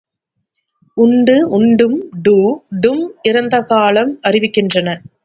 [0.97, 1.97] உண்டு உண்டும்
[2.23, 2.33] டு,
[2.81, 4.97] டும் இறந்த காலம் அறிவிக்கின்றன.